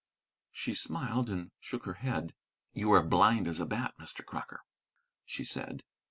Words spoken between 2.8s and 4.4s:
are blind as a bat, Mr.